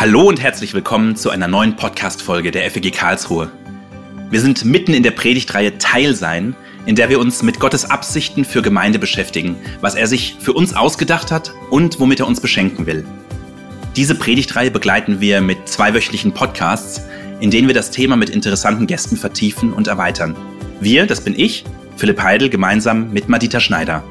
[0.00, 3.50] Hallo und herzlich willkommen zu einer neuen Podcast-Folge der FEG Karlsruhe.
[4.30, 6.54] Wir sind mitten in der Predigtreihe Teil sein,
[6.86, 10.72] in der wir uns mit Gottes Absichten für Gemeinde beschäftigen, was er sich für uns
[10.72, 13.04] ausgedacht hat und womit er uns beschenken will.
[13.96, 17.02] Diese Predigtreihe begleiten wir mit zweiwöchentlichen Podcasts,
[17.40, 20.36] in denen wir das Thema mit interessanten Gästen vertiefen und erweitern.
[20.80, 21.64] Wir, das bin ich,
[21.96, 24.04] Philipp Heidel, gemeinsam mit Madita Schneider.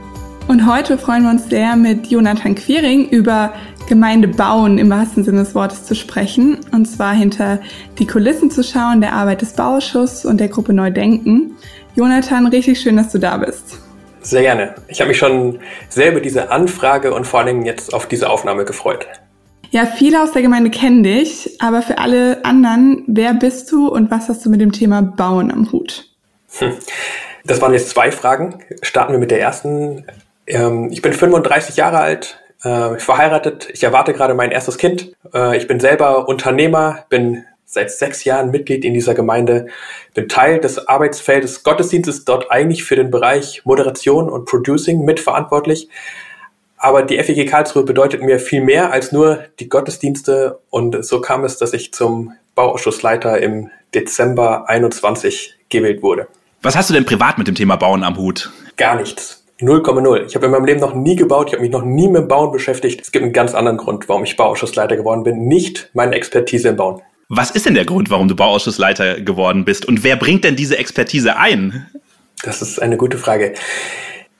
[0.49, 3.53] Und heute freuen wir uns sehr, mit Jonathan Quiring über
[3.87, 6.59] Gemeinde bauen im wahrsten Sinne des Wortes zu sprechen.
[6.71, 7.59] Und zwar hinter
[7.97, 11.55] die Kulissen zu schauen, der Arbeit des Bauausschusses und der Gruppe Neu Denken.
[11.95, 13.79] Jonathan, richtig schön, dass du da bist.
[14.21, 14.75] Sehr gerne.
[14.89, 15.59] Ich habe mich schon
[15.89, 19.07] sehr über diese Anfrage und vor allem jetzt auf diese Aufnahme gefreut.
[19.71, 24.11] Ja, viele aus der Gemeinde kennen dich, aber für alle anderen, wer bist du und
[24.11, 26.09] was hast du mit dem Thema Bauen am Hut?
[26.59, 26.73] Hm.
[27.45, 28.59] Das waren jetzt zwei Fragen.
[28.81, 30.05] Starten wir mit der ersten.
[30.45, 35.13] Ähm, ich bin 35 Jahre alt, äh, verheiratet, ich erwarte gerade mein erstes Kind.
[35.33, 39.67] Äh, ich bin selber Unternehmer, bin seit sechs Jahren Mitglied in dieser Gemeinde,
[40.13, 45.89] bin Teil des Arbeitsfeldes Gottesdienstes, dort eigentlich für den Bereich Moderation und Producing mitverantwortlich.
[46.77, 51.43] Aber die FEG Karlsruhe bedeutet mir viel mehr als nur die Gottesdienste und so kam
[51.43, 56.27] es, dass ich zum Bauausschussleiter im Dezember 21 gewählt wurde.
[56.61, 58.51] Was hast du denn privat mit dem Thema Bauen am Hut?
[58.77, 59.43] Gar nichts.
[59.59, 60.25] 0,0.
[60.25, 62.27] Ich habe in meinem Leben noch nie gebaut, ich habe mich noch nie mit dem
[62.27, 63.01] Bauen beschäftigt.
[63.01, 66.75] Es gibt einen ganz anderen Grund, warum ich Bauausschussleiter geworden bin, nicht meine Expertise im
[66.75, 67.01] Bauen.
[67.29, 70.77] Was ist denn der Grund, warum du Bauausschussleiter geworden bist und wer bringt denn diese
[70.77, 71.87] Expertise ein?
[72.43, 73.53] Das ist eine gute Frage.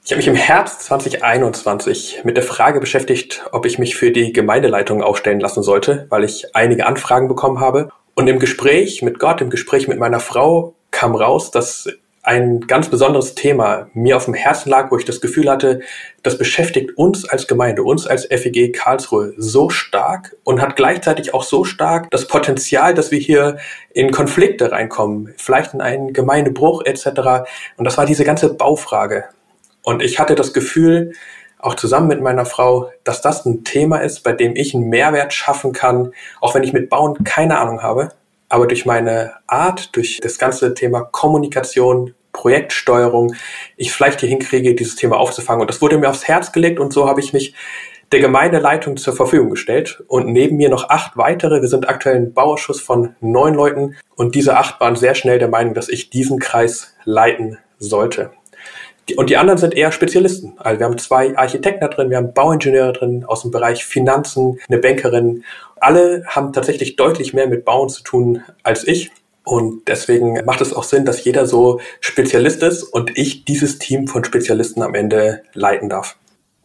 [0.04, 4.32] Ich habe mich im Herbst 2021 mit der Frage beschäftigt, ob ich mich für die
[4.32, 7.90] Gemeindeleitung aufstellen lassen sollte, weil ich einige Anfragen bekommen habe.
[8.14, 11.88] Und im Gespräch mit Gott, im Gespräch mit meiner Frau kam raus, dass
[12.28, 15.80] ein ganz besonderes Thema mir auf dem Herzen lag, wo ich das Gefühl hatte,
[16.22, 21.42] das beschäftigt uns als Gemeinde, uns als FEG Karlsruhe so stark und hat gleichzeitig auch
[21.42, 23.56] so stark das Potenzial, dass wir hier
[23.94, 27.48] in Konflikte reinkommen, vielleicht in einen Gemeindebruch etc.
[27.78, 29.24] Und das war diese ganze Baufrage.
[29.82, 31.14] Und ich hatte das Gefühl,
[31.58, 35.32] auch zusammen mit meiner Frau, dass das ein Thema ist, bei dem ich einen Mehrwert
[35.32, 36.12] schaffen kann,
[36.42, 38.10] auch wenn ich mit Bauen keine Ahnung habe.
[38.50, 43.34] Aber durch meine Art, durch das ganze Thema Kommunikation, Projektsteuerung
[43.76, 45.60] ich vielleicht hier hinkriege, dieses Thema aufzufangen.
[45.62, 47.54] Und das wurde mir aufs Herz gelegt und so habe ich mich
[48.12, 51.60] der Gemeindeleitung zur Verfügung gestellt und neben mir noch acht weitere.
[51.60, 55.48] Wir sind aktuell ein Bauausschuss von neun Leuten und diese acht waren sehr schnell der
[55.48, 58.30] Meinung, dass ich diesen Kreis leiten sollte.
[59.16, 60.54] Und die anderen sind eher Spezialisten.
[60.58, 64.58] Also wir haben zwei Architekten da drin, wir haben Bauingenieure drin aus dem Bereich Finanzen,
[64.68, 65.44] eine Bankerin.
[65.80, 69.10] Alle haben tatsächlich deutlich mehr mit Bauen zu tun als ich.
[69.48, 74.06] Und deswegen macht es auch Sinn, dass jeder so Spezialist ist und ich dieses Team
[74.06, 76.16] von Spezialisten am Ende leiten darf.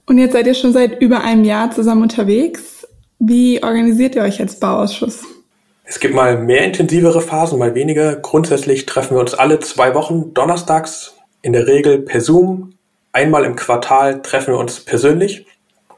[0.05, 2.85] Und jetzt seid ihr schon seit über einem Jahr zusammen unterwegs.
[3.19, 5.21] Wie organisiert ihr euch als Bauausschuss?
[5.85, 8.17] Es gibt mal mehr intensivere Phasen, mal weniger.
[8.17, 12.73] Grundsätzlich treffen wir uns alle zwei Wochen donnerstags, in der Regel per Zoom.
[13.13, 15.45] Einmal im Quartal treffen wir uns persönlich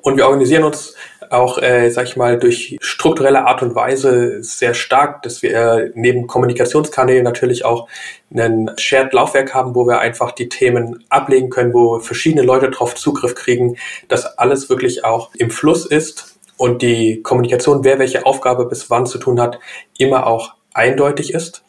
[0.02, 0.94] und wir organisieren uns
[1.36, 5.92] auch, äh, sag ich mal, durch strukturelle Art und Weise sehr stark, dass wir äh,
[5.94, 7.88] neben Kommunikationskanälen natürlich auch
[8.34, 13.36] ein Shared-Laufwerk haben, wo wir einfach die Themen ablegen können, wo verschiedene Leute drauf Zugriff
[13.36, 18.90] kriegen, dass alles wirklich auch im Fluss ist und die Kommunikation, wer welche Aufgabe bis
[18.90, 19.60] wann zu tun hat,
[19.98, 21.65] immer auch eindeutig ist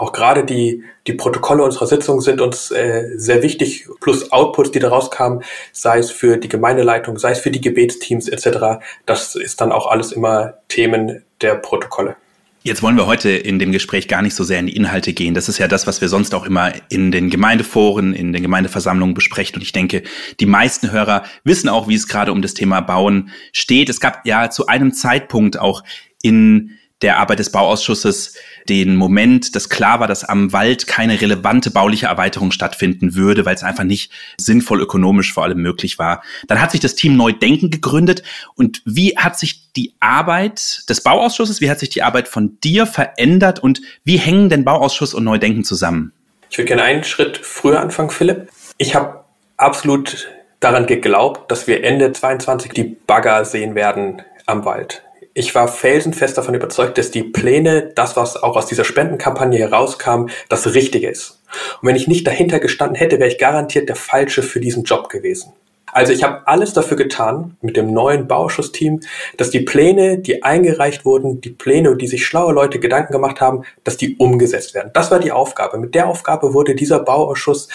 [0.00, 4.78] auch gerade die, die Protokolle unserer Sitzung sind uns äh, sehr wichtig, plus Outputs, die
[4.78, 8.82] daraus kamen, sei es für die Gemeindeleitung, sei es für die Gebetsteams etc.
[9.04, 12.16] Das ist dann auch alles immer Themen der Protokolle.
[12.62, 15.34] Jetzt wollen wir heute in dem Gespräch gar nicht so sehr in die Inhalte gehen.
[15.34, 19.14] Das ist ja das, was wir sonst auch immer in den Gemeindeforen, in den Gemeindeversammlungen
[19.14, 19.56] besprechen.
[19.56, 20.02] Und ich denke,
[20.40, 23.90] die meisten Hörer wissen auch, wie es gerade um das Thema Bauen steht.
[23.90, 25.84] Es gab ja zu einem Zeitpunkt auch
[26.22, 28.34] in der Arbeit des Bauausschusses
[28.68, 33.54] den Moment, dass klar war, dass am Wald keine relevante bauliche Erweiterung stattfinden würde, weil
[33.54, 36.22] es einfach nicht sinnvoll ökonomisch vor allem möglich war.
[36.46, 38.22] Dann hat sich das Team Neudenken gegründet.
[38.54, 42.86] Und wie hat sich die Arbeit des Bauausschusses, wie hat sich die Arbeit von dir
[42.86, 46.12] verändert und wie hängen denn Bauausschuss und Neudenken zusammen?
[46.50, 48.48] Ich würde gerne einen Schritt früher anfangen, Philipp.
[48.76, 49.24] Ich habe
[49.56, 50.28] absolut
[50.58, 55.02] daran geglaubt, dass wir Ende 22 die Bagger sehen werden am Wald
[55.34, 60.26] ich war felsenfest davon überzeugt, dass die Pläne, das, was auch aus dieser Spendenkampagne herauskam,
[60.48, 61.40] das Richtige ist.
[61.80, 65.08] Und wenn ich nicht dahinter gestanden hätte, wäre ich garantiert der Falsche für diesen Job
[65.08, 65.52] gewesen.
[65.92, 69.00] Also ich habe alles dafür getan mit dem neuen Bauausschussteam,
[69.36, 73.64] dass die Pläne, die eingereicht wurden, die Pläne, die sich schlaue Leute Gedanken gemacht haben,
[73.82, 74.92] dass die umgesetzt werden.
[74.94, 75.78] Das war die Aufgabe.
[75.78, 77.68] Mit der Aufgabe wurde dieser Bauausschuss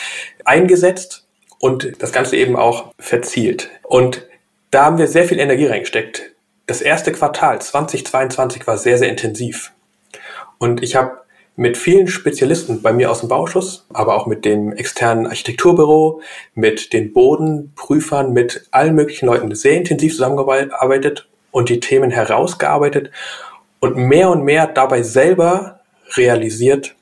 [0.45, 1.25] eingesetzt
[1.59, 3.69] und das Ganze eben auch verzielt.
[3.83, 4.25] Und
[4.71, 6.34] da haben wir sehr viel Energie reingesteckt
[6.67, 9.71] das erste Quartal 2022 war sehr, sehr intensiv.
[10.57, 11.21] Und ich habe
[11.55, 16.21] mit vielen Spezialisten bei mir aus dem Bauausschuss, aber auch mit dem externen Architekturbüro,
[16.53, 23.11] mit den Bodenprüfern, mit allen möglichen Leuten sehr intensiv zusammengearbeitet und die Themen herausgearbeitet
[23.79, 25.79] und mehr und mehr dabei selber
[26.15, 26.95] realisiert,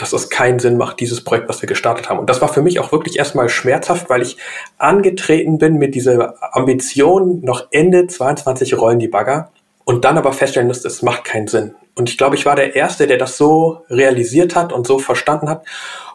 [0.00, 2.18] dass es keinen Sinn macht, dieses Projekt, was wir gestartet haben.
[2.18, 4.38] Und das war für mich auch wirklich erstmal schmerzhaft, weil ich
[4.78, 9.50] angetreten bin mit dieser Ambition, noch Ende 22 rollen die Bagger
[9.84, 11.74] und dann aber feststellen musste, es macht keinen Sinn.
[11.96, 15.50] Und ich glaube, ich war der Erste, der das so realisiert hat und so verstanden
[15.50, 15.66] hat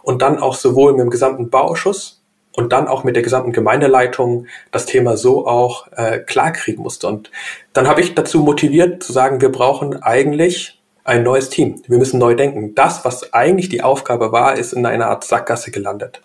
[0.02, 2.24] und dann auch sowohl mit dem gesamten Bauausschuss
[2.54, 7.08] und dann auch mit der gesamten Gemeindeleitung das Thema so auch äh, klarkriegen musste.
[7.08, 7.30] Und
[7.74, 11.82] dann habe ich dazu motiviert zu sagen, wir brauchen eigentlich ein neues Team.
[11.88, 12.76] Wir müssen neu denken.
[12.76, 16.22] Das, was eigentlich die Aufgabe war, ist in einer Art Sackgasse gelandet.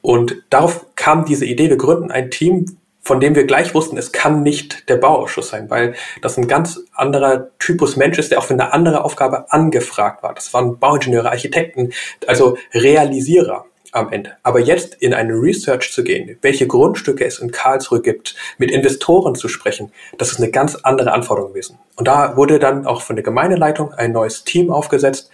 [0.00, 4.12] Und darauf kam diese Idee, wir gründen ein Team, von dem wir gleich wussten, es
[4.12, 8.44] kann nicht der Bauausschuss sein, weil das ein ganz anderer Typus Mensch ist, der auch
[8.44, 10.34] für eine andere Aufgabe angefragt war.
[10.34, 11.92] Das waren Bauingenieure, Architekten,
[12.26, 14.36] also Realisierer am Ende.
[14.42, 19.34] Aber jetzt in eine Research zu gehen, welche Grundstücke es in Karlsruhe gibt, mit Investoren
[19.34, 21.78] zu sprechen, das ist eine ganz andere Anforderung gewesen.
[21.96, 25.30] Und da wurde dann auch von der Gemeindeleitung ein neues Team aufgesetzt,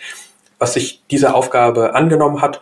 [0.58, 2.60] was sich dieser Aufgabe angenommen hat.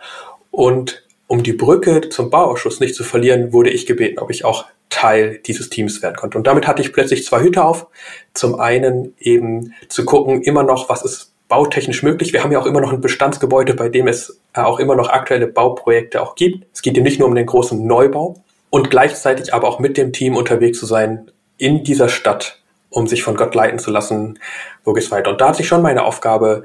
[0.51, 4.65] Und um die Brücke zum Bauausschuss nicht zu verlieren, wurde ich gebeten, ob ich auch
[4.89, 6.37] Teil dieses Teams werden konnte.
[6.37, 7.87] Und damit hatte ich plötzlich zwei Hüte auf.
[8.33, 12.33] Zum einen eben zu gucken, immer noch, was ist bautechnisch möglich.
[12.33, 15.09] Wir haben ja auch immer noch ein Bestandsgebäude, bei dem es äh, auch immer noch
[15.09, 16.65] aktuelle Bauprojekte auch gibt.
[16.73, 18.41] Es geht ja nicht nur um den großen Neubau
[18.71, 21.29] und gleichzeitig aber auch mit dem Team unterwegs zu sein
[21.59, 22.59] in dieser Stadt,
[22.89, 24.39] um sich von Gott leiten zu lassen,
[24.83, 25.29] wo geht's weiter.
[25.29, 26.63] Und da hat sich schon meine Aufgabe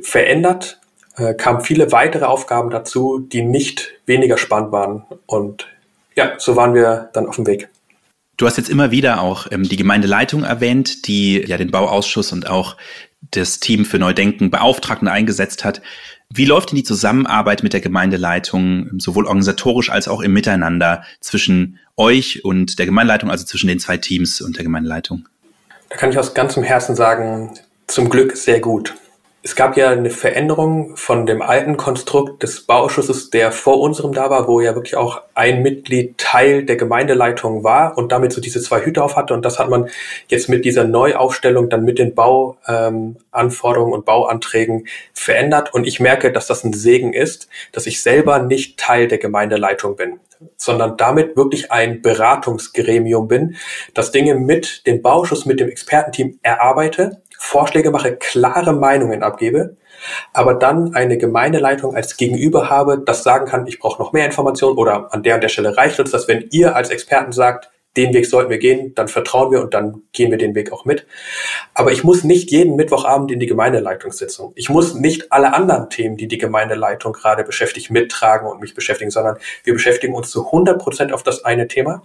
[0.00, 0.80] verändert,
[1.18, 5.04] äh, kamen viele weitere Aufgaben dazu, die nicht weniger spannend waren.
[5.26, 5.68] Und
[6.16, 7.68] ja, so waren wir dann auf dem Weg.
[8.38, 12.48] Du hast jetzt immer wieder auch ähm, die Gemeindeleitung erwähnt, die ja den Bauausschuss und
[12.48, 12.78] auch
[13.30, 15.82] das Team für Neudenken beauftragt und eingesetzt hat.
[16.32, 21.78] Wie läuft denn die Zusammenarbeit mit der Gemeindeleitung, sowohl organisatorisch als auch im Miteinander zwischen
[21.96, 25.28] euch und der Gemeindeleitung, also zwischen den zwei Teams und der Gemeindeleitung?
[25.88, 27.52] Da kann ich aus ganzem Herzen sagen,
[27.88, 28.94] zum Glück sehr gut.
[29.42, 34.28] Es gab ja eine Veränderung von dem alten Konstrukt des Bauausschusses, der vor unserem da
[34.28, 38.60] war, wo ja wirklich auch ein Mitglied Teil der Gemeindeleitung war und damit so diese
[38.60, 39.32] zwei Hüte auf hatte.
[39.32, 39.88] Und das hat man
[40.28, 45.72] jetzt mit dieser Neuaufstellung dann mit den Bauanforderungen ähm, und Bauanträgen verändert.
[45.72, 49.96] Und ich merke, dass das ein Segen ist, dass ich selber nicht Teil der Gemeindeleitung
[49.96, 50.20] bin,
[50.58, 53.56] sondern damit wirklich ein Beratungsgremium bin,
[53.94, 59.76] das Dinge mit dem Bauschuss, mit dem Expertenteam erarbeite Vorschläge mache, klare Meinungen abgebe,
[60.34, 64.76] aber dann eine Gemeindeleitung als Gegenüber habe, das sagen kann, ich brauche noch mehr Informationen
[64.76, 68.12] oder an der und der Stelle reicht uns das, wenn ihr als Experten sagt, den
[68.12, 71.06] Weg sollten wir gehen, dann vertrauen wir und dann gehen wir den Weg auch mit.
[71.72, 74.52] Aber ich muss nicht jeden Mittwochabend in die Gemeindeleitungssitzung.
[74.54, 79.10] Ich muss nicht alle anderen Themen, die die Gemeindeleitung gerade beschäftigt, mittragen und mich beschäftigen,
[79.10, 82.02] sondern wir beschäftigen uns zu 100 Prozent auf das eine Thema.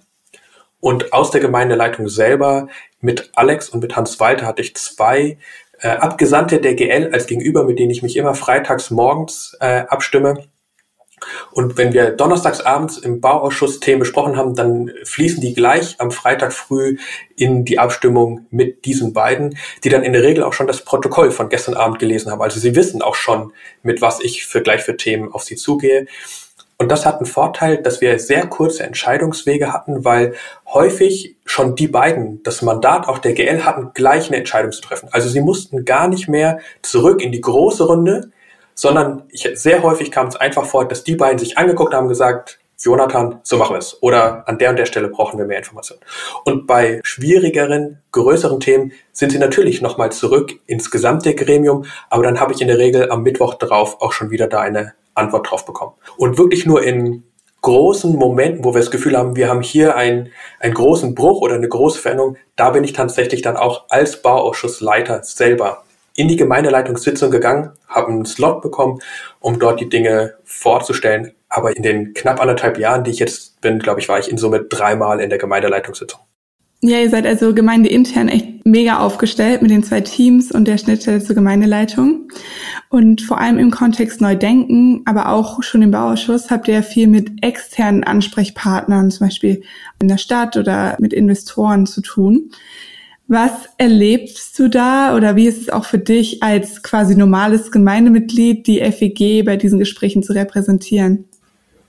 [0.79, 2.67] Und aus der Gemeindeleitung selber
[3.05, 5.37] mit Alex und mit Hans Walter hatte ich zwei
[5.79, 10.45] äh, Abgesandte der GL als Gegenüber, mit denen ich mich immer freitags morgens äh, abstimme.
[11.51, 16.11] Und wenn wir donnerstags abends im Bauausschuss Themen besprochen haben, dann fließen die gleich am
[16.11, 16.97] Freitag früh
[17.37, 21.31] in die Abstimmung mit diesen beiden, die dann in der Regel auch schon das Protokoll
[21.31, 22.41] von gestern Abend gelesen haben.
[22.41, 26.05] Also sie wissen auch schon, mit was ich für gleich für Themen auf sie zugehe.
[26.77, 30.33] Und das hat einen Vorteil, dass wir sehr kurze Entscheidungswege hatten, weil
[30.67, 35.07] häufig schon die beiden, das Mandat auch der GL hatten, gleich eine Entscheidung zu treffen.
[35.11, 38.29] Also sie mussten gar nicht mehr zurück in die große Runde,
[38.73, 42.59] sondern ich, sehr häufig kam es einfach vor, dass die beiden sich angeguckt haben, gesagt,
[42.77, 44.01] Jonathan, so machen wir es.
[44.03, 46.01] Oder an der und der Stelle brauchen wir mehr Informationen.
[46.43, 52.41] Und bei schwierigeren, größeren Themen sind sie natürlich nochmal zurück ins gesamte Gremium, aber dann
[52.41, 55.65] habe ich in der Regel am Mittwoch drauf auch schon wieder da eine Antwort drauf
[55.65, 55.93] bekommen.
[56.17, 57.23] Und wirklich nur in
[57.61, 60.29] großen Momenten, wo wir das Gefühl haben, wir haben hier einen,
[60.59, 65.23] einen großen Bruch oder eine große Veränderung, da bin ich tatsächlich dann auch als Bauausschussleiter
[65.23, 65.83] selber
[66.15, 68.99] in die Gemeindeleitungssitzung gegangen, habe einen Slot bekommen,
[69.39, 71.33] um dort die Dinge vorzustellen.
[71.49, 74.37] Aber in den knapp anderthalb Jahren, die ich jetzt bin, glaube ich, war ich in
[74.37, 76.19] Summe dreimal in der Gemeindeleitungssitzung.
[76.87, 81.23] Ja, ihr seid also gemeindeintern echt mega aufgestellt mit den zwei Teams und der Schnittstelle
[81.23, 82.29] zur Gemeindeleitung.
[82.89, 87.07] Und vor allem im Kontext Neudenken, aber auch schon im Bauausschuss habt ihr ja viel
[87.07, 89.63] mit externen Ansprechpartnern, zum Beispiel
[89.99, 92.51] in der Stadt oder mit Investoren zu tun.
[93.27, 98.67] Was erlebst du da oder wie ist es auch für dich als quasi normales Gemeindemitglied,
[98.67, 101.25] die FEG bei diesen Gesprächen zu repräsentieren?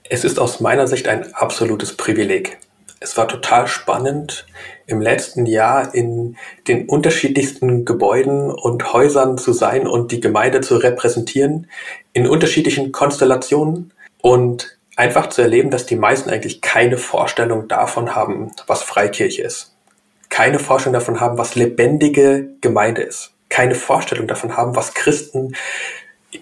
[0.09, 2.57] Es ist aus meiner Sicht ein absolutes Privileg.
[2.99, 4.47] Es war total spannend,
[4.87, 6.37] im letzten Jahr in
[6.67, 11.67] den unterschiedlichsten Gebäuden und Häusern zu sein und die Gemeinde zu repräsentieren,
[12.13, 18.51] in unterschiedlichen Konstellationen und einfach zu erleben, dass die meisten eigentlich keine Vorstellung davon haben,
[18.65, 19.75] was Freikirche ist.
[20.29, 23.33] Keine Vorstellung davon haben, was lebendige Gemeinde ist.
[23.49, 25.55] Keine Vorstellung davon haben, was Christen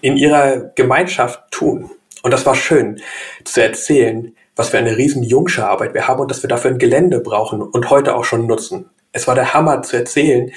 [0.00, 1.90] in ihrer Gemeinschaft tun.
[2.22, 3.00] Und das war schön
[3.44, 7.20] zu erzählen, was für eine riesen Jungsche-Arbeit wir haben und dass wir dafür ein Gelände
[7.20, 8.90] brauchen und heute auch schon nutzen.
[9.12, 10.50] Es war der Hammer zu erzählen,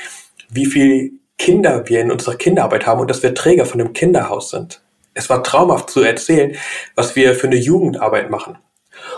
[0.50, 4.50] wie viel Kinder wir in unserer Kinderarbeit haben und dass wir Träger von einem Kinderhaus
[4.50, 4.82] sind.
[5.14, 6.56] Es war traumhaft zu erzählen,
[6.96, 8.58] was wir für eine Jugendarbeit machen.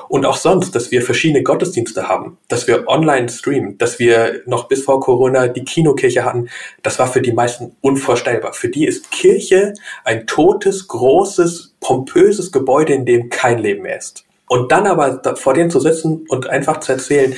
[0.09, 4.67] Und auch sonst, dass wir verschiedene Gottesdienste haben, dass wir online streamen, dass wir noch
[4.67, 6.49] bis vor Corona die Kinokirche hatten,
[6.83, 8.53] das war für die meisten unvorstellbar.
[8.53, 9.73] Für die ist Kirche
[10.03, 14.25] ein totes, großes, pompöses Gebäude, in dem kein Leben mehr ist.
[14.51, 17.37] Und dann aber vor denen zu sitzen und einfach zu erzählen,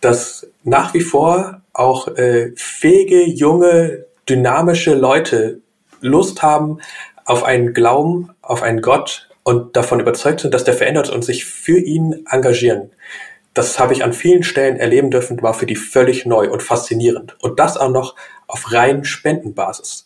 [0.00, 5.60] dass nach wie vor auch äh, fähige, junge, dynamische Leute
[6.00, 6.78] Lust haben
[7.26, 11.44] auf einen Glauben, auf einen Gott und davon überzeugt sind, dass der verändert und sich
[11.44, 12.92] für ihn engagieren.
[13.52, 17.36] Das habe ich an vielen Stellen erleben dürfen, war für die völlig neu und faszinierend.
[17.42, 18.14] Und das auch noch
[18.46, 20.03] auf rein Spendenbasis.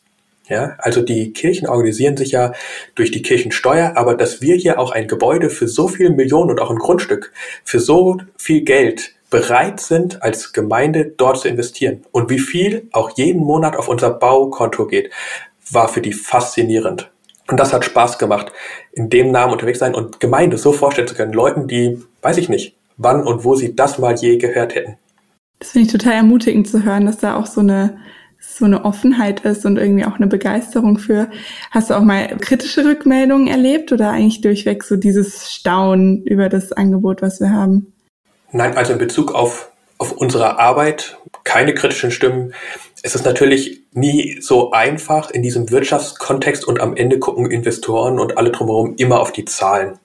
[0.49, 2.53] Ja, also die Kirchen organisieren sich ja
[2.95, 6.61] durch die Kirchensteuer, aber dass wir hier auch ein Gebäude für so viele Millionen und
[6.61, 7.33] auch ein Grundstück
[7.65, 13.11] für so viel Geld bereit sind, als Gemeinde dort zu investieren und wie viel auch
[13.17, 15.11] jeden Monat auf unser Baukonto geht,
[15.71, 17.11] war für die faszinierend.
[17.51, 18.53] Und das hat Spaß gemacht,
[18.93, 21.33] in dem Namen unterwegs sein und Gemeinde so vorstellen zu können.
[21.33, 24.97] Leuten, die, weiß ich nicht, wann und wo sie das mal je gehört hätten.
[25.59, 27.99] Das finde ich total ermutigend zu hören, dass da auch so eine
[28.41, 31.29] so eine Offenheit ist und irgendwie auch eine Begeisterung für.
[31.71, 36.73] Hast du auch mal kritische Rückmeldungen erlebt oder eigentlich durchweg so dieses Staunen über das
[36.73, 37.93] Angebot, was wir haben?
[38.53, 42.55] Nein, also in Bezug auf, auf unsere Arbeit keine kritischen Stimmen.
[43.03, 48.39] Es ist natürlich nie so einfach in diesem Wirtschaftskontext und am Ende gucken Investoren und
[48.39, 49.99] alle drumherum immer auf die Zahlen.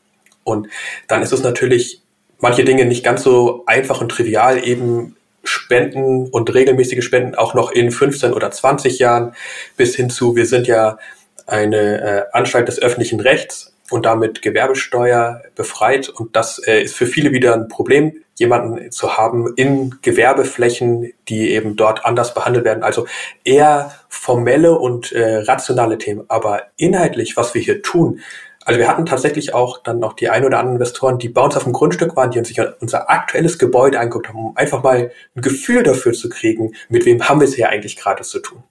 [0.43, 0.67] Und
[1.07, 2.01] dann ist es natürlich
[2.39, 7.71] manche Dinge nicht ganz so einfach und trivial, eben Spenden und regelmäßige Spenden auch noch
[7.71, 9.35] in 15 oder 20 Jahren
[9.77, 10.97] bis hin zu, wir sind ja
[11.45, 16.09] eine äh, Anstalt des öffentlichen Rechts und damit Gewerbesteuer befreit.
[16.09, 21.51] Und das äh, ist für viele wieder ein Problem, jemanden zu haben in Gewerbeflächen, die
[21.51, 22.83] eben dort anders behandelt werden.
[22.83, 23.05] Also
[23.43, 26.23] eher formelle und äh, rationale Themen.
[26.29, 28.21] Aber inhaltlich, was wir hier tun,
[28.65, 31.55] also wir hatten tatsächlich auch dann noch die ein oder anderen Investoren, die bei uns
[31.55, 35.11] auf dem Grundstück waren, die uns sich unser aktuelles Gebäude angeguckt haben, um einfach mal
[35.35, 38.63] ein Gefühl dafür zu kriegen, mit wem haben wir es hier eigentlich gerade zu tun.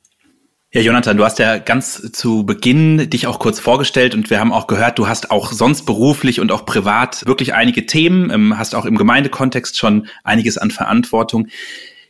[0.74, 4.54] Ja, Jonathan, du hast ja ganz zu Beginn dich auch kurz vorgestellt und wir haben
[4.54, 8.74] auch gehört, du hast auch sonst beruflich und auch privat wirklich einige Themen, ähm, hast
[8.74, 11.48] auch im Gemeindekontext schon einiges an Verantwortung.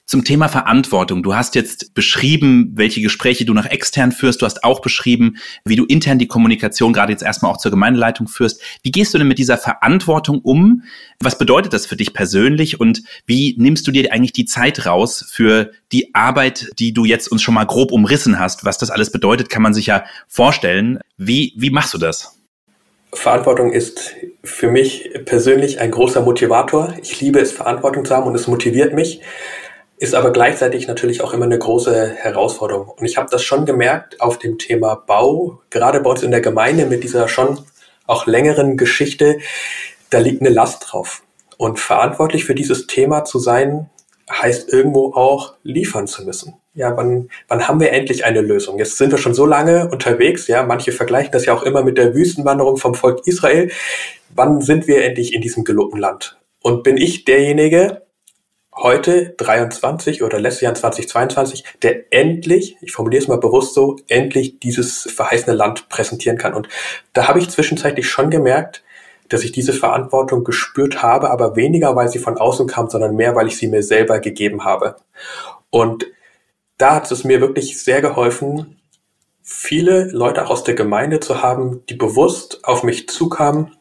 [0.05, 1.23] Zum Thema Verantwortung.
[1.23, 4.43] Du hast jetzt beschrieben, welche Gespräche du nach extern führst.
[4.43, 8.27] Du hast auch beschrieben, wie du intern die Kommunikation gerade jetzt erstmal auch zur Gemeindeleitung
[8.27, 8.61] führst.
[8.83, 10.83] Wie gehst du denn mit dieser Verantwortung um?
[11.21, 15.25] Was bedeutet das für dich persönlich und wie nimmst du dir eigentlich die Zeit raus
[15.31, 18.65] für die Arbeit, die du jetzt uns schon mal grob umrissen hast?
[18.65, 20.99] Was das alles bedeutet, kann man sich ja vorstellen.
[21.17, 22.39] Wie, wie machst du das?
[23.15, 26.95] Verantwortung ist für mich persönlich ein großer Motivator.
[27.01, 29.21] Ich liebe es, Verantwortung zu haben und es motiviert mich
[30.03, 32.89] ist aber gleichzeitig natürlich auch immer eine große Herausforderung.
[32.89, 36.41] Und ich habe das schon gemerkt auf dem Thema Bau, gerade bei uns in der
[36.41, 37.61] Gemeinde mit dieser schon
[38.09, 39.39] auch längeren Geschichte,
[40.11, 41.23] da liegt eine Last drauf.
[41.57, 43.91] Und verantwortlich für dieses Thema zu sein,
[44.29, 46.55] heißt irgendwo auch liefern zu müssen.
[46.75, 48.79] Ja, wann, wann haben wir endlich eine Lösung?
[48.79, 51.97] Jetzt sind wir schon so lange unterwegs, ja, manche vergleichen das ja auch immer mit
[51.97, 53.71] der Wüstenwanderung vom Volk Israel.
[54.35, 56.41] Wann sind wir endlich in diesem gelobten Land?
[56.61, 58.03] Und bin ich derjenige,
[58.83, 64.59] heute 23 oder letztes Jahr 2022, der endlich, ich formuliere es mal bewusst so, endlich
[64.59, 66.55] dieses verheißene Land präsentieren kann.
[66.55, 66.69] Und
[67.13, 68.83] da habe ich zwischenzeitlich schon gemerkt,
[69.29, 73.35] dass ich diese Verantwortung gespürt habe, aber weniger, weil sie von außen kam, sondern mehr,
[73.35, 74.97] weil ich sie mir selber gegeben habe.
[75.71, 76.07] Und
[76.77, 78.81] da hat es mir wirklich sehr geholfen,
[79.43, 83.77] viele Leute aus der Gemeinde zu haben, die bewusst auf mich zukamen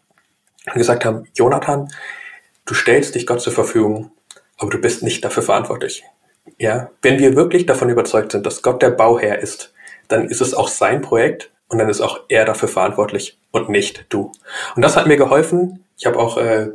[0.67, 1.91] und gesagt haben, Jonathan,
[2.65, 4.11] du stellst dich Gott zur Verfügung
[4.61, 6.03] aber du bist nicht dafür verantwortlich.
[6.59, 9.73] Ja, wenn wir wirklich davon überzeugt sind, dass Gott der Bauherr ist,
[10.07, 14.05] dann ist es auch sein Projekt und dann ist auch er dafür verantwortlich und nicht
[14.09, 14.31] du.
[14.75, 15.83] Und das hat mir geholfen.
[15.97, 16.69] Ich habe auch äh,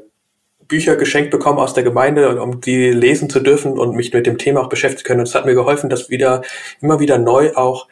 [0.67, 4.37] Bücher geschenkt bekommen aus der Gemeinde, um die lesen zu dürfen und mich mit dem
[4.37, 5.21] Thema auch beschäftigen können.
[5.21, 6.43] Und es hat mir geholfen, das wieder
[6.81, 7.87] immer wieder neu auch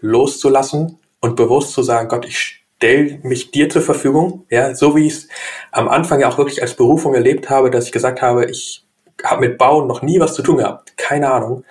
[0.00, 4.46] loszulassen und bewusst zu sagen, Gott, ich stelle mich dir zur Verfügung.
[4.48, 5.28] Ja, so wie ich es
[5.72, 8.85] am Anfang ja auch wirklich als Berufung erlebt habe, dass ich gesagt habe, ich
[9.24, 11.64] habe mit Bauen noch nie was zu tun gehabt, keine Ahnung.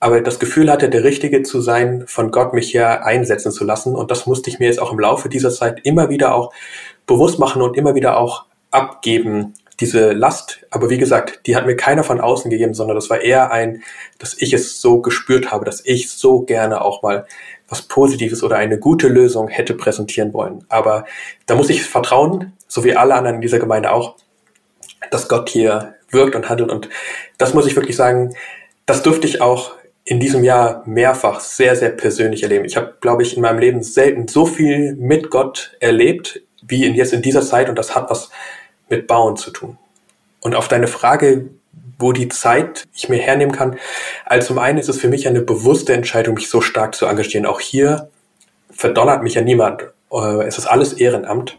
[0.00, 3.94] Aber das Gefühl hatte, der Richtige zu sein, von Gott mich hier einsetzen zu lassen.
[3.94, 6.52] Und das musste ich mir jetzt auch im Laufe dieser Zeit immer wieder auch
[7.06, 10.66] bewusst machen und immer wieder auch abgeben, diese Last.
[10.70, 13.82] Aber wie gesagt, die hat mir keiner von außen gegeben, sondern das war eher ein,
[14.18, 17.26] dass ich es so gespürt habe, dass ich so gerne auch mal
[17.68, 20.64] was Positives oder eine gute Lösung hätte präsentieren wollen.
[20.68, 21.06] Aber
[21.46, 24.16] da muss ich vertrauen, so wie alle anderen in dieser Gemeinde auch,
[25.10, 26.70] dass Gott hier wirkt und handelt.
[26.70, 26.88] Und
[27.36, 28.34] das muss ich wirklich sagen,
[28.86, 29.72] das durfte ich auch
[30.04, 32.64] in diesem Jahr mehrfach sehr, sehr persönlich erleben.
[32.64, 36.94] Ich habe, glaube ich, in meinem Leben selten so viel mit Gott erlebt, wie in
[36.94, 37.68] jetzt in dieser Zeit.
[37.68, 38.30] Und das hat was
[38.88, 39.78] mit Bauen zu tun.
[40.40, 41.48] Und auf deine Frage,
[41.98, 43.78] wo die Zeit ich mir hernehmen kann.
[44.26, 47.46] Also zum einen ist es für mich eine bewusste Entscheidung, mich so stark zu engagieren.
[47.46, 48.10] Auch hier
[48.70, 49.82] verdonnert mich ja niemand.
[50.12, 51.58] Äh, es ist alles Ehrenamt.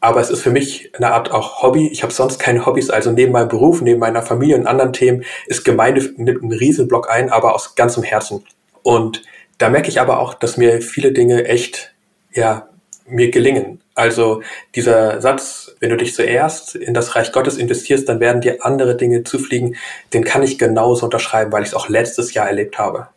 [0.00, 1.88] Aber es ist für mich eine Art auch Hobby.
[1.88, 2.88] Ich habe sonst keine Hobbys.
[2.90, 7.10] Also neben meinem Beruf, neben meiner Familie und anderen Themen ist Gemeinde nimmt einen Riesenblock
[7.10, 8.44] ein, aber aus ganzem Herzen.
[8.82, 9.22] Und
[9.58, 11.94] da merke ich aber auch, dass mir viele Dinge echt,
[12.32, 12.68] ja,
[13.06, 13.80] mir gelingen.
[13.94, 14.42] Also
[14.74, 18.96] dieser Satz, wenn du dich zuerst in das Reich Gottes investierst, dann werden dir andere
[18.96, 19.76] Dinge zufliegen,
[20.14, 23.08] den kann ich genauso unterschreiben, weil ich es auch letztes Jahr erlebt habe.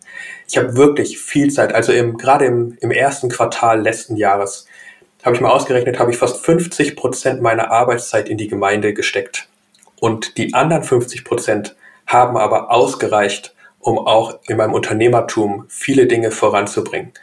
[0.49, 4.67] Ich habe wirklich viel Zeit, also im, gerade im, im ersten Quartal letzten Jahres,
[5.23, 9.47] habe ich mal ausgerechnet, habe ich fast 50 Prozent meiner Arbeitszeit in die Gemeinde gesteckt.
[9.99, 11.75] Und die anderen 50 Prozent
[12.05, 17.13] haben aber ausgereicht, um auch in meinem Unternehmertum viele Dinge voranzubringen.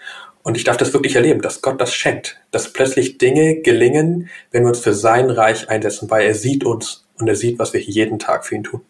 [0.43, 4.63] Und ich darf das wirklich erleben, dass Gott das schenkt, dass plötzlich Dinge gelingen, wenn
[4.63, 7.81] wir uns für sein Reich einsetzen, weil er sieht uns und er sieht, was wir
[7.81, 8.81] jeden Tag für ihn tun.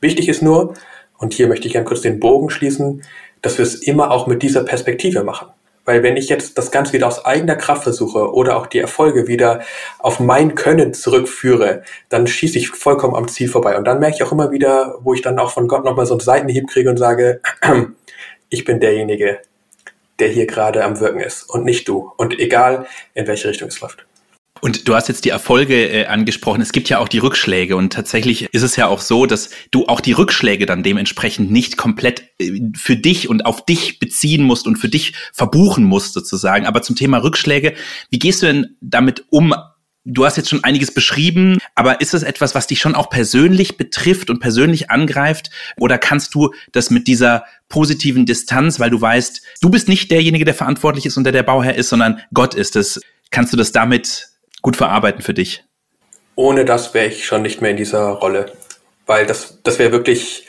[0.00, 0.74] Wichtig ist nur,
[1.18, 3.02] und hier möchte ich gerne kurz den Bogen schließen,
[3.42, 5.48] dass wir es immer auch mit dieser Perspektive machen.
[5.84, 9.26] Weil wenn ich jetzt das Ganze wieder aus eigener Kraft versuche oder auch die Erfolge
[9.26, 9.62] wieder
[9.98, 13.76] auf mein Können zurückführe, dann schieße ich vollkommen am Ziel vorbei.
[13.76, 16.14] Und dann merke ich auch immer wieder, wo ich dann auch von Gott nochmal so
[16.14, 17.40] einen Seitenhieb kriege und sage,
[18.48, 19.40] ich bin derjenige,
[20.18, 22.12] der hier gerade am Wirken ist und nicht du.
[22.16, 24.06] Und egal, in welche Richtung es läuft.
[24.64, 26.62] Und du hast jetzt die Erfolge äh, angesprochen.
[26.62, 27.74] Es gibt ja auch die Rückschläge.
[27.74, 31.76] Und tatsächlich ist es ja auch so, dass du auch die Rückschläge dann dementsprechend nicht
[31.76, 36.64] komplett äh, für dich und auf dich beziehen musst und für dich verbuchen musst sozusagen.
[36.64, 37.74] Aber zum Thema Rückschläge,
[38.10, 39.52] wie gehst du denn damit um
[40.04, 43.76] Du hast jetzt schon einiges beschrieben, aber ist es etwas, was dich schon auch persönlich
[43.76, 45.50] betrifft und persönlich angreift?
[45.78, 50.44] Oder kannst du das mit dieser positiven Distanz, weil du weißt, du bist nicht derjenige,
[50.44, 53.00] der verantwortlich ist und der der Bauherr ist, sondern Gott ist es.
[53.30, 54.31] Kannst du das damit
[54.62, 55.64] gut verarbeiten für dich?
[56.34, 58.52] Ohne das wäre ich schon nicht mehr in dieser Rolle,
[59.06, 60.46] weil das, das wäre wirklich,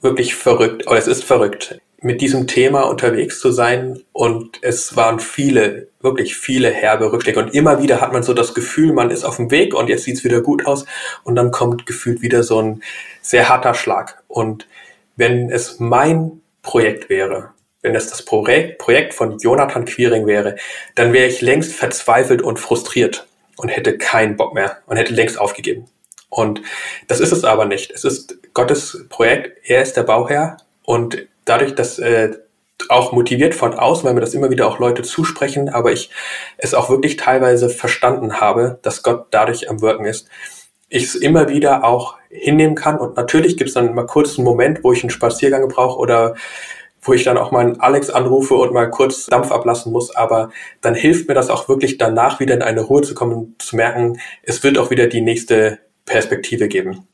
[0.00, 4.02] wirklich verrückt, oder es ist verrückt mit diesem Thema unterwegs zu sein.
[4.12, 7.38] Und es waren viele, wirklich viele herbe Rückschläge.
[7.38, 10.04] Und immer wieder hat man so das Gefühl, man ist auf dem Weg und jetzt
[10.04, 10.84] sieht's wieder gut aus.
[11.22, 12.82] Und dann kommt gefühlt wieder so ein
[13.22, 14.22] sehr harter Schlag.
[14.26, 14.66] Und
[15.16, 17.50] wenn es mein Projekt wäre,
[17.82, 20.56] wenn es das Projekt, Projekt von Jonathan Quiring wäre,
[20.94, 23.26] dann wäre ich längst verzweifelt und frustriert
[23.56, 25.86] und hätte keinen Bock mehr und hätte längst aufgegeben.
[26.28, 26.62] Und
[27.08, 27.90] das ist es aber nicht.
[27.90, 29.68] Es ist Gottes Projekt.
[29.68, 32.30] Er ist der Bauherr und dadurch, dass äh,
[32.88, 36.10] auch motiviert von außen, weil mir das immer wieder auch Leute zusprechen, aber ich
[36.56, 40.28] es auch wirklich teilweise verstanden habe, dass Gott dadurch am Wirken ist,
[40.88, 42.98] ich es immer wieder auch hinnehmen kann.
[42.98, 46.34] Und natürlich gibt es dann mal kurz einen Moment, wo ich einen Spaziergang brauche oder
[47.02, 50.14] wo ich dann auch mal einen Alex anrufe und mal kurz Dampf ablassen muss.
[50.14, 53.62] Aber dann hilft mir das auch wirklich danach wieder in eine Ruhe zu kommen und
[53.62, 57.06] zu merken, es wird auch wieder die nächste Perspektive geben.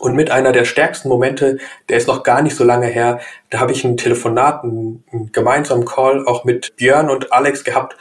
[0.00, 1.58] Und mit einer der stärksten Momente,
[1.88, 5.32] der ist noch gar nicht so lange her, da habe ich ein Telefonat, einen, einen
[5.32, 7.96] gemeinsamen Call auch mit Björn und Alex gehabt.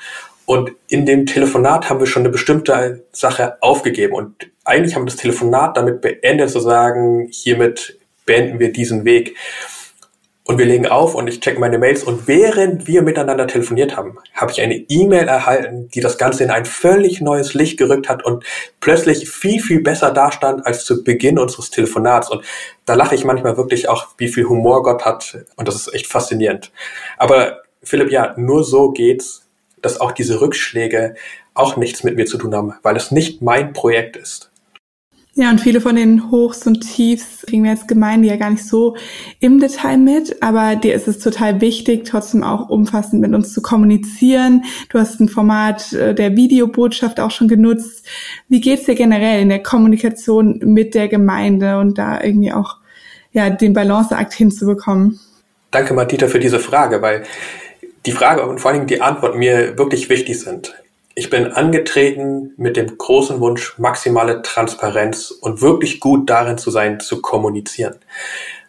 [0.45, 4.13] Und in dem Telefonat haben wir schon eine bestimmte Sache aufgegeben.
[4.13, 9.37] Und eigentlich haben wir das Telefonat damit beendet, zu sagen, hiermit beenden wir diesen Weg.
[10.53, 14.19] Und wir legen auf und ich check meine Mails und während wir miteinander telefoniert haben,
[14.35, 18.23] habe ich eine E-Mail erhalten, die das Ganze in ein völlig neues Licht gerückt hat
[18.23, 18.43] und
[18.79, 22.29] plötzlich viel, viel besser dastand als zu Beginn unseres Telefonats.
[22.29, 22.45] Und
[22.85, 26.05] da lache ich manchmal wirklich auch, wie viel Humor Gott hat und das ist echt
[26.05, 26.71] faszinierend.
[27.17, 29.47] Aber Philipp, ja, nur so geht's,
[29.81, 31.15] dass auch diese Rückschläge
[31.55, 34.51] auch nichts mit mir zu tun haben, weil es nicht mein Projekt ist.
[35.35, 38.67] Ja, und viele von den Hochs und Tiefs kriegen wir als Gemeinde ja gar nicht
[38.67, 38.95] so
[39.39, 43.63] im Detail mit, aber dir ist es total wichtig, trotzdem auch umfassend mit uns zu
[43.63, 44.63] kommunizieren.
[44.89, 48.05] Du hast ein Format äh, der Videobotschaft auch schon genutzt.
[48.47, 52.77] Wie geht's dir generell in der Kommunikation mit der Gemeinde und da irgendwie auch
[53.31, 55.19] ja, den Balanceakt hinzubekommen?
[55.71, 57.23] Danke, Matita, für diese Frage, weil
[58.05, 60.75] die Frage und vor allen Dingen die Antwort mir wirklich wichtig sind.
[61.15, 66.99] Ich bin angetreten mit dem großen Wunsch, maximale Transparenz und wirklich gut darin zu sein,
[66.99, 67.95] zu kommunizieren.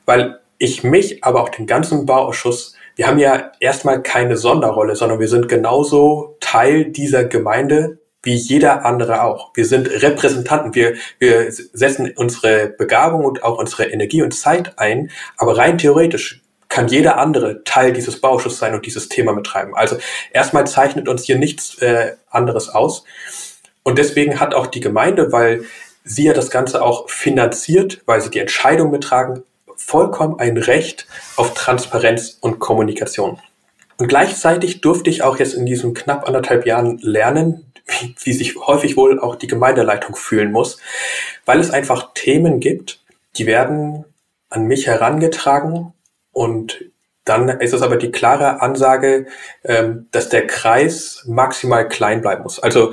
[0.05, 5.21] Weil ich mich, aber auch den ganzen Bauausschuss, wir haben ja erstmal keine Sonderrolle, sondern
[5.21, 9.51] wir sind genauso Teil dieser Gemeinde wie jeder andere auch.
[9.55, 10.75] Wir sind Repräsentanten.
[10.75, 15.11] Wir, wir setzen unsere Begabung und auch unsere Energie und Zeit ein.
[15.37, 16.44] Aber rein theoretisch
[16.75, 19.77] kann jeder andere Teil dieses Bauschusses sein und dieses Thema mittreiben.
[19.77, 19.97] Also
[20.33, 23.05] erstmal zeichnet uns hier nichts äh, anderes aus.
[23.85, 25.67] Und deswegen hat auch die Gemeinde, weil
[26.03, 29.45] sie ja das Ganze auch finanziert, weil sie die Entscheidung mittragen,
[29.77, 31.07] vollkommen ein Recht
[31.37, 33.39] auf Transparenz und Kommunikation.
[33.97, 38.57] Und gleichzeitig durfte ich auch jetzt in diesen knapp anderthalb Jahren lernen, wie, wie sich
[38.57, 40.79] häufig wohl auch die Gemeindeleitung fühlen muss,
[41.47, 42.99] weil es einfach Themen gibt,
[43.37, 44.07] die werden
[44.51, 45.94] an mich herangetragen
[46.35, 46.85] und
[47.25, 49.27] dann ist es aber die klare Ansage,
[49.65, 52.59] ähm, dass der Kreis maximal klein bleiben muss.
[52.59, 52.93] Also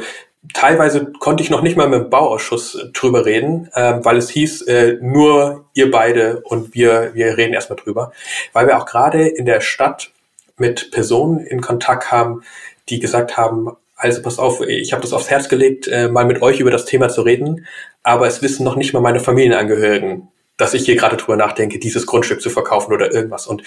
[0.53, 4.61] teilweise konnte ich noch nicht mal mit dem Bauausschuss drüber reden, äh, weil es hieß,
[4.63, 8.13] äh, nur ihr beide und wir, wir reden erstmal drüber.
[8.53, 10.11] Weil wir auch gerade in der Stadt
[10.57, 12.43] mit Personen in Kontakt haben,
[12.87, 16.41] die gesagt haben, also pass auf, ich habe das aufs Herz gelegt, äh, mal mit
[16.41, 17.67] euch über das Thema zu reden,
[18.01, 20.29] aber es wissen noch nicht mal meine Familienangehörigen,
[20.61, 23.47] dass ich hier gerade drüber nachdenke, dieses Grundstück zu verkaufen oder irgendwas.
[23.47, 23.63] Und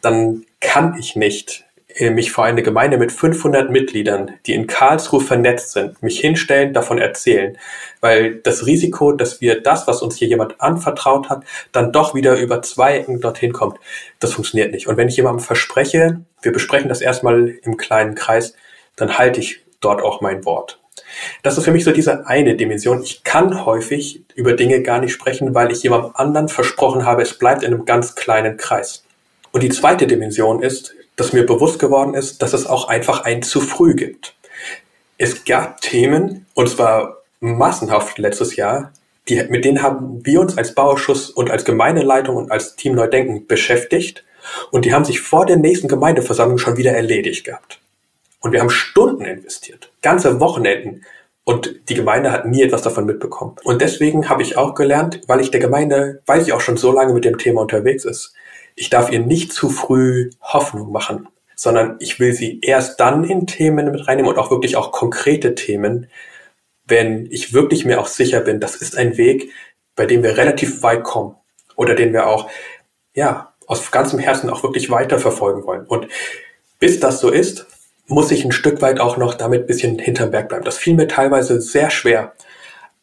[0.00, 1.64] dann kann ich nicht
[1.96, 6.72] äh, mich vor eine Gemeinde mit 500 Mitgliedern, die in Karlsruhe vernetzt sind, mich hinstellen,
[6.72, 7.58] davon erzählen.
[8.00, 12.36] Weil das Risiko, dass wir das, was uns hier jemand anvertraut hat, dann doch wieder
[12.38, 13.78] über zwei Ecken dorthin kommt,
[14.20, 14.86] das funktioniert nicht.
[14.86, 18.54] Und wenn ich jemandem verspreche, wir besprechen das erstmal im kleinen Kreis,
[18.94, 20.78] dann halte ich dort auch mein Wort.
[21.42, 23.02] Das ist für mich so diese eine Dimension.
[23.02, 27.38] Ich kann häufig über Dinge gar nicht sprechen, weil ich jemandem anderen versprochen habe, es
[27.38, 29.04] bleibt in einem ganz kleinen Kreis.
[29.52, 33.42] Und die zweite Dimension ist, dass mir bewusst geworden ist, dass es auch einfach ein
[33.42, 34.34] zu früh gibt.
[35.18, 38.92] Es gab Themen, und zwar massenhaft letztes Jahr,
[39.28, 43.46] die, mit denen haben wir uns als Bauausschuss und als Gemeindeleitung und als Team Neudenken
[43.46, 44.24] beschäftigt.
[44.70, 47.80] Und die haben sich vor der nächsten Gemeindeversammlung schon wieder erledigt gehabt.
[48.46, 51.04] Und wir haben Stunden investiert, ganze Wochenenden.
[51.42, 53.56] Und die Gemeinde hat nie etwas davon mitbekommen.
[53.64, 56.92] Und deswegen habe ich auch gelernt, weil ich der Gemeinde, weil sie auch schon so
[56.92, 58.34] lange mit dem Thema unterwegs ist,
[58.76, 63.48] ich darf ihr nicht zu früh Hoffnung machen, sondern ich will sie erst dann in
[63.48, 66.06] Themen mit reinnehmen und auch wirklich auch konkrete Themen,
[66.86, 69.50] wenn ich wirklich mir auch sicher bin, das ist ein Weg,
[69.96, 71.34] bei dem wir relativ weit kommen
[71.74, 72.48] oder den wir auch,
[73.12, 75.84] ja, aus ganzem Herzen auch wirklich weiterverfolgen wollen.
[75.84, 76.06] Und
[76.78, 77.66] bis das so ist,
[78.08, 80.64] muss ich ein Stück weit auch noch damit ein bisschen hinterm Berg bleiben.
[80.64, 82.32] Das fiel mir teilweise sehr schwer,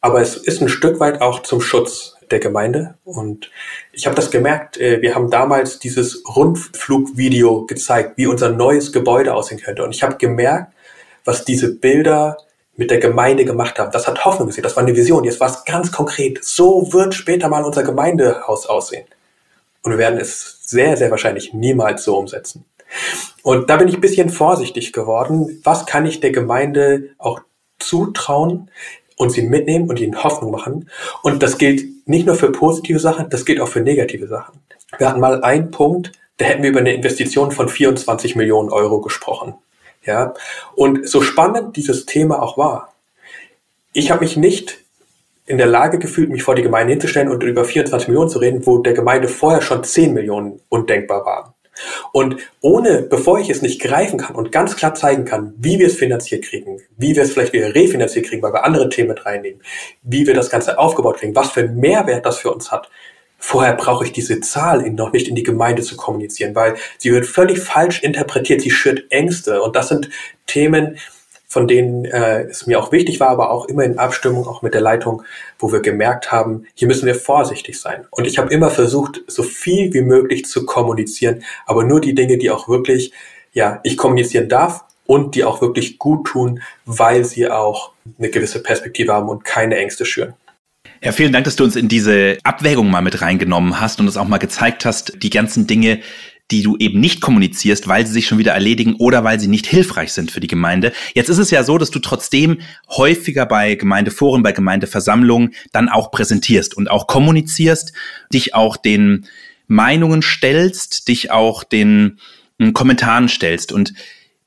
[0.01, 2.95] aber es ist ein Stück weit auch zum Schutz der Gemeinde.
[3.05, 3.49] Und
[3.91, 9.33] ich habe das gemerkt, äh, wir haben damals dieses Rundflugvideo gezeigt, wie unser neues Gebäude
[9.33, 9.83] aussehen könnte.
[9.83, 10.73] Und ich habe gemerkt,
[11.25, 12.37] was diese Bilder
[12.75, 13.91] mit der Gemeinde gemacht haben.
[13.91, 15.23] Das hat Hoffnung gesehen, das war eine Vision.
[15.23, 16.43] Jetzt war es ganz konkret.
[16.43, 19.05] So wird später mal unser Gemeindehaus aussehen.
[19.83, 22.65] Und wir werden es sehr, sehr wahrscheinlich niemals so umsetzen.
[23.43, 25.59] Und da bin ich ein bisschen vorsichtig geworden.
[25.63, 27.41] Was kann ich der Gemeinde auch
[27.79, 28.69] zutrauen
[29.17, 30.89] und sie mitnehmen und ihnen Hoffnung machen?
[31.21, 34.59] Und das gilt nicht nur für positive Sachen, das gilt auch für negative Sachen.
[34.97, 39.01] Wir hatten mal einen Punkt, da hätten wir über eine Investition von 24 Millionen Euro
[39.01, 39.55] gesprochen.
[40.05, 40.33] Ja,
[40.75, 42.93] und so spannend dieses Thema auch war,
[43.93, 44.83] ich habe mich nicht
[45.45, 48.65] in der Lage gefühlt, mich vor die Gemeinde hinzustellen und über 24 Millionen zu reden,
[48.65, 51.52] wo der Gemeinde vorher schon 10 Millionen undenkbar waren.
[52.11, 55.87] Und ohne, bevor ich es nicht greifen kann und ganz klar zeigen kann, wie wir
[55.87, 59.25] es finanziert kriegen, wie wir es vielleicht wieder refinanziert kriegen, weil wir andere Themen mit
[59.25, 59.61] reinnehmen,
[60.03, 62.89] wie wir das Ganze aufgebaut kriegen, was für einen Mehrwert das für uns hat,
[63.45, 67.25] Vorher brauche ich diese Zahl noch nicht in die Gemeinde zu kommunizieren, weil sie wird
[67.25, 68.61] völlig falsch interpretiert.
[68.61, 69.61] Sie schürt Ängste.
[69.61, 70.09] Und das sind
[70.47, 70.97] Themen,
[71.53, 74.73] von denen äh, es mir auch wichtig war, aber auch immer in Abstimmung, auch mit
[74.73, 75.21] der Leitung,
[75.59, 78.07] wo wir gemerkt haben, hier müssen wir vorsichtig sein.
[78.09, 82.39] Und ich habe immer versucht, so viel wie möglich zu kommunizieren, aber nur die Dinge,
[82.39, 83.13] die auch wirklich,
[83.53, 88.63] ja, ich kommunizieren darf und die auch wirklich gut tun, weil sie auch eine gewisse
[88.63, 90.33] Perspektive haben und keine Ängste schüren.
[91.03, 94.17] Ja, vielen Dank, dass du uns in diese Abwägung mal mit reingenommen hast und uns
[94.17, 95.99] auch mal gezeigt hast, die ganzen Dinge,
[96.51, 99.65] die du eben nicht kommunizierst, weil sie sich schon wieder erledigen oder weil sie nicht
[99.65, 100.91] hilfreich sind für die Gemeinde.
[101.13, 106.11] Jetzt ist es ja so, dass du trotzdem häufiger bei Gemeindeforen, bei Gemeindeversammlungen dann auch
[106.11, 107.93] präsentierst und auch kommunizierst,
[108.33, 109.25] dich auch den
[109.67, 112.19] Meinungen stellst, dich auch den
[112.59, 113.93] hm, Kommentaren stellst und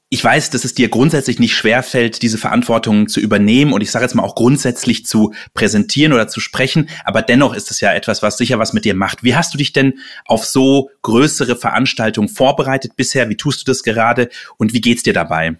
[0.08, 4.04] ich weiß, dass es dir grundsätzlich nicht schwerfällt, diese Verantwortung zu übernehmen und ich sage
[4.04, 8.22] jetzt mal auch grundsätzlich zu präsentieren oder zu sprechen, aber dennoch ist es ja etwas,
[8.22, 9.24] was sicher was mit dir macht.
[9.24, 13.28] Wie hast du dich denn auf so größere Veranstaltungen vorbereitet bisher?
[13.28, 15.56] Wie tust du das gerade und wie geht's dir dabei?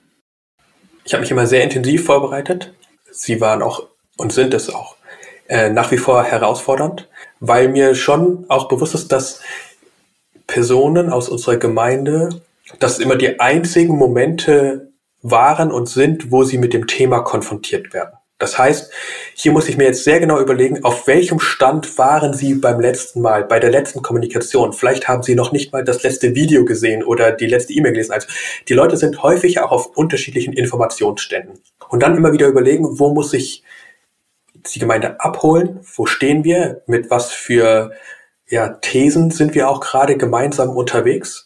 [1.04, 2.72] Ich habe mich immer sehr intensiv vorbereitet.
[3.10, 4.96] Sie waren auch und sind es auch
[5.48, 7.08] äh, nach wie vor herausfordernd,
[7.40, 9.40] weil mir schon auch bewusst ist, dass
[10.46, 12.42] Personen aus unserer Gemeinde,
[12.78, 18.12] dass immer die einzigen Momente waren und sind, wo sie mit dem Thema konfrontiert werden.
[18.38, 18.92] Das heißt,
[19.34, 23.22] hier muss ich mir jetzt sehr genau überlegen, auf welchem Stand waren Sie beim letzten
[23.22, 24.74] Mal, bei der letzten Kommunikation.
[24.74, 28.12] Vielleicht haben Sie noch nicht mal das letzte Video gesehen oder die letzte E-Mail gelesen.
[28.12, 28.28] Also
[28.68, 31.60] die Leute sind häufig auch auf unterschiedlichen Informationsständen.
[31.88, 33.62] Und dann immer wieder überlegen, wo muss ich
[34.74, 35.80] die Gemeinde abholen?
[35.94, 36.82] Wo stehen wir?
[36.86, 37.92] Mit was für
[38.48, 41.45] ja, Thesen sind wir auch gerade gemeinsam unterwegs?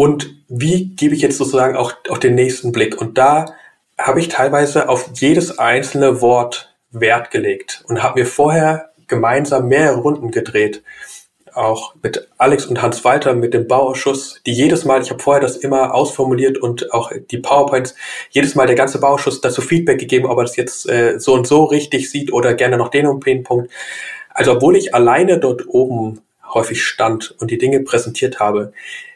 [0.00, 2.98] Und wie gebe ich jetzt sozusagen auch, auch den nächsten Blick?
[2.98, 3.54] Und da
[3.98, 10.00] habe ich teilweise auf jedes einzelne Wort Wert gelegt und habe mir vorher gemeinsam mehrere
[10.00, 10.82] Runden gedreht.
[11.52, 15.42] Auch mit Alex und Hans Walter mit dem Bauausschuss, die jedes Mal, ich habe vorher
[15.42, 17.94] das immer ausformuliert und auch die PowerPoints,
[18.30, 21.46] jedes Mal der ganze Bauausschuss dazu Feedback gegeben, ob er das jetzt äh, so und
[21.46, 23.70] so richtig sieht oder gerne noch den und den Punkt.
[24.30, 26.22] Also obwohl ich alleine dort oben
[26.54, 28.72] häufig stand und die Dinge präsentiert habe,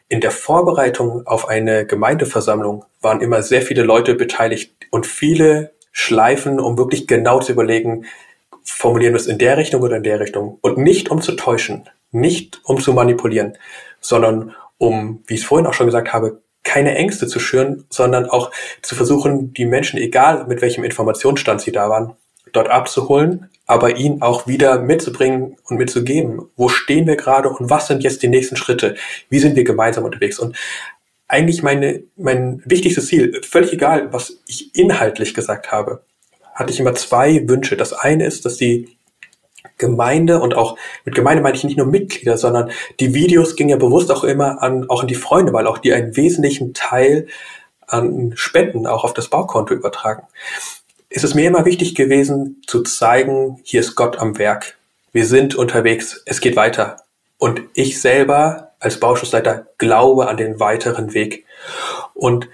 [0.09, 6.61] in der Vorbereitung auf eine Gemeindeversammlung waren immer sehr viele Leute beteiligt und viele Schleifen,
[6.61, 8.07] um wirklich genau zu überlegen,
[8.65, 10.59] formulieren wir es in der Richtung oder in der Richtung.
[10.61, 13.57] Und nicht um zu täuschen, nicht um zu manipulieren,
[14.01, 18.27] sondern um, wie ich es vorhin auch schon gesagt habe, keine Ängste zu schüren, sondern
[18.27, 18.51] auch
[18.83, 22.17] zu versuchen, die Menschen, egal mit welchem Informationsstand sie da waren,
[22.55, 26.43] dort abzuholen, aber ihn auch wieder mitzubringen und mitzugeben.
[26.57, 28.97] Wo stehen wir gerade und was sind jetzt die nächsten Schritte?
[29.29, 30.39] Wie sind wir gemeinsam unterwegs?
[30.39, 30.57] Und
[31.29, 36.03] eigentlich meine, mein wichtigstes Ziel, völlig egal, was ich inhaltlich gesagt habe,
[36.55, 37.77] hatte ich immer zwei Wünsche.
[37.77, 38.97] Das eine ist, dass die
[39.79, 43.77] Gemeinde und auch mit Gemeinde meine ich nicht nur Mitglieder, sondern die Videos gingen ja
[43.77, 47.27] bewusst auch immer an, auch an die Freunde, weil auch die einen wesentlichen Teil
[47.87, 50.23] an Spenden auch auf das Baukonto übertragen
[51.15, 54.77] ist es mir immer wichtig gewesen zu zeigen, hier ist Gott am Werk.
[55.13, 57.05] Wir sind unterwegs, es geht weiter.
[57.39, 61.47] Und ich selber als Bauschussleiter glaube an den weiteren Weg.
[62.15, 62.49] Und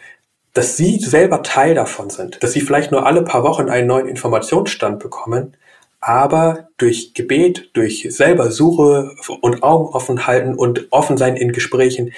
[0.52, 4.08] dass Sie selber Teil davon sind, dass Sie vielleicht nur alle paar Wochen einen neuen
[4.08, 5.56] Informationsstand bekommen,
[6.02, 12.12] aber durch Gebet, durch selber Suche und Augen offen halten und offen sein in Gesprächen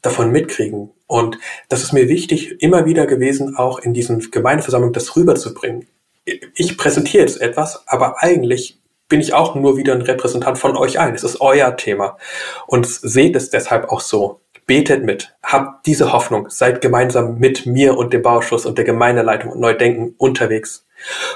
[0.00, 0.90] davon mitkriegen.
[1.12, 5.86] Und das ist mir wichtig, immer wieder gewesen, auch in diesen Gemeindeversammlungen das rüberzubringen.
[6.54, 8.78] Ich präsentiere jetzt etwas, aber eigentlich
[9.10, 11.14] bin ich auch nur wieder ein Repräsentant von euch allen.
[11.14, 12.16] Es ist euer Thema.
[12.66, 14.40] Und seht es deshalb auch so.
[14.66, 15.36] Betet mit.
[15.42, 16.48] Habt diese Hoffnung.
[16.48, 20.86] Seid gemeinsam mit mir und dem Bauschuss und der Gemeindeleitung und Neudenken unterwegs.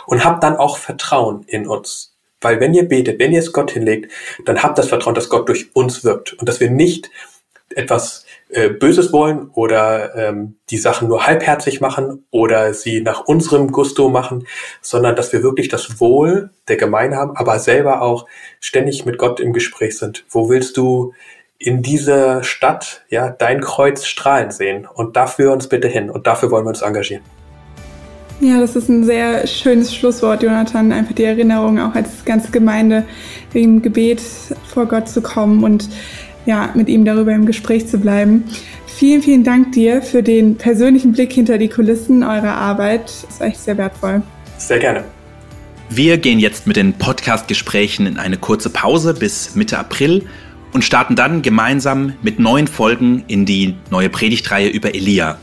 [0.07, 2.17] Und habt dann auch Vertrauen in uns.
[2.41, 4.11] Weil wenn ihr betet, wenn ihr es Gott hinlegt,
[4.47, 7.11] dann habt das Vertrauen, dass Gott durch uns wirkt und dass wir nicht
[7.75, 13.72] etwas äh, Böses wollen oder ähm, die Sachen nur halbherzig machen oder sie nach unserem
[13.72, 14.46] Gusto machen,
[14.80, 18.26] sondern dass wir wirklich das Wohl der Gemeinde haben, aber selber auch
[18.61, 20.24] ständig mit Gott im Gespräch sind.
[20.30, 21.12] Wo willst du
[21.59, 24.87] in dieser Stadt ja dein Kreuz strahlen sehen?
[24.92, 27.22] Und dafür uns bitte hin und dafür wollen wir uns engagieren.
[28.38, 30.92] Ja, das ist ein sehr schönes Schlusswort, Jonathan.
[30.92, 33.04] Einfach die Erinnerung, auch als ganze Gemeinde
[33.54, 35.88] im Gebet vor Gott zu kommen und
[36.46, 38.44] ja, mit ihm darüber im Gespräch zu bleiben.
[38.87, 43.04] Vielen, vielen Dank dir für den persönlichen Blick hinter die Kulissen eurer Arbeit.
[43.04, 44.22] Das ist echt sehr wertvoll.
[44.56, 45.04] Sehr gerne.
[45.90, 50.24] Wir gehen jetzt mit den Podcast-Gesprächen in eine kurze Pause bis Mitte April
[50.72, 55.38] und starten dann gemeinsam mit neuen Folgen in die neue Predigtreihe über Elia.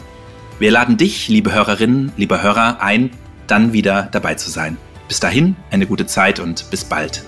[0.59, 3.11] Wir laden dich, liebe Hörerinnen, lieber Hörer, ein,
[3.47, 4.77] dann wieder dabei zu sein.
[5.07, 7.23] Bis dahin eine gute Zeit und bis bald.